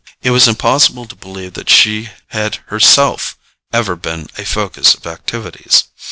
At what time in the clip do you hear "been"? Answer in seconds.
3.95-4.29